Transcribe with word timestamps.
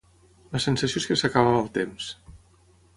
La 0.55 0.61
sensació 0.63 1.03
és 1.03 1.07
que 1.11 1.19
s'acabava 1.23 1.63
el 1.67 1.71
temps. 1.79 2.13